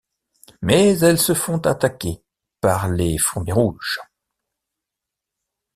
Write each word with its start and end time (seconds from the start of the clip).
Mais 0.63 0.97
elles 0.97 1.19
se 1.19 1.35
font 1.35 1.59
attaquer 1.59 2.23
par 2.59 2.89
les 2.89 3.19
fourmis 3.19 3.51
rouges. 3.51 3.99